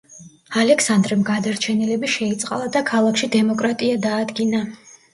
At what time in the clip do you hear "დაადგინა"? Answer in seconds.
4.11-4.69